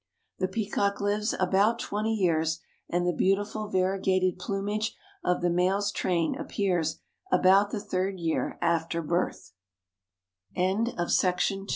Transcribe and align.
The 0.39 0.47
peacock 0.47 0.99
lives 0.99 1.35
about 1.39 1.77
twenty 1.77 2.15
years 2.15 2.59
and 2.89 3.05
the 3.05 3.13
beautiful 3.13 3.67
variegated 3.67 4.39
plumage 4.39 4.95
of 5.23 5.41
the 5.41 5.49
male's 5.51 5.91
train 5.91 6.35
appears 6.39 6.97
about 7.31 7.69
the 7.69 7.79
third 7.79 8.19
year 8.19 8.57
after 8.63 9.03
birth. 9.03 9.53
THE 10.55 10.61
SONG 10.63 10.79
OF 10.97 10.97
THE 10.97 11.21
LARK. 11.59 11.69